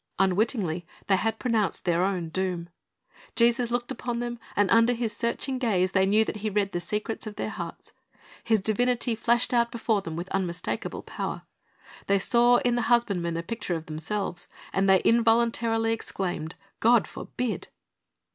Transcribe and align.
Unwittingly 0.17 0.83
they 1.05 1.15
had 1.15 1.37
pronounced 1.37 1.85
their 1.85 2.03
own 2.03 2.29
doom. 2.29 2.69
Jesus 3.35 3.69
looked 3.69 3.91
upon 3.91 4.17
them, 4.17 4.39
and 4.55 4.71
under 4.71 4.93
His 4.93 5.15
searching 5.15 5.59
gaze 5.59 5.91
they 5.91 6.07
knew 6.07 6.25
that 6.25 6.37
He 6.37 6.49
read 6.49 6.71
the 6.71 6.79
secrets 6.79 7.27
of 7.27 7.35
their 7.35 7.51
hearts. 7.51 7.93
His 8.43 8.61
divinity 8.61 9.13
flashed 9.13 9.53
out 9.53 9.71
before 9.71 10.01
them 10.01 10.15
with 10.15 10.27
unmistakable 10.29 11.03
power. 11.03 11.43
They 12.07 12.17
saw 12.17 12.55
in 12.65 12.73
the 12.73 12.81
husbandmen 12.89 13.37
a 13.37 13.43
picture 13.43 13.75
of 13.75 13.85
themselves, 13.85 14.47
and 14.73 14.89
they 14.89 15.01
involuntarily 15.05 15.93
exclaimed, 15.93 16.55
"God 16.79 17.05
forbid!" 17.05 17.67